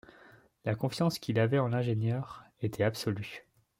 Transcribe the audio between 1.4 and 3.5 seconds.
en l’ingénieur était absolue